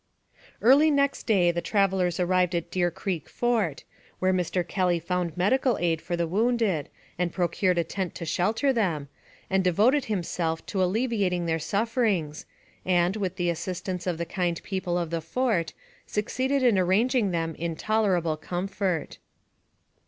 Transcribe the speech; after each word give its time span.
Early 0.63 0.89
next 0.89 1.27
day 1.27 1.51
the 1.51 1.61
travelers 1.61 2.19
arrived 2.19 2.55
at 2.55 2.71
Deer 2.71 2.89
Creek 2.89 3.29
Fort, 3.29 3.83
where 4.17 4.33
Mr. 4.33 4.67
Kelly 4.67 4.99
found 4.99 5.37
medical 5.37 5.77
aid 5.77 6.01
for 6.01 6.17
the 6.17 6.25
wounded, 6.25 6.89
and 7.19 7.31
procured 7.31 7.77
a 7.77 7.83
tent 7.83 8.15
to 8.15 8.25
shelter 8.25 8.73
them, 8.73 9.09
and 9.47 9.63
devoted 9.63 10.05
himself 10.05 10.65
to 10.65 10.83
alleviating 10.83 11.45
their 11.45 11.59
sufferings, 11.59 12.47
and, 12.83 13.15
with 13.15 13.35
the 13.35 13.51
assistance 13.51 14.07
of 14.07 14.17
the 14.17 14.25
kind 14.25 14.63
people 14.63 14.97
of 14.97 15.11
the 15.11 15.21
fort, 15.21 15.71
suc 16.07 16.25
ceeded 16.25 16.63
in 16.63 16.79
arranging 16.79 17.29
them 17.29 17.53
in 17.53 17.75
tolerable 17.75 18.37
comfort. 18.37 19.19